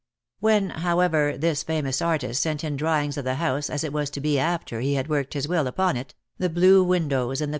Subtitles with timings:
[0.39, 4.09] When, however, this famous artist sent in draw ings of the house as it was
[4.09, 7.19] to be after he had worked his will upon it, the blue windows and ■iq8
[7.19, 7.49] dead love has chains.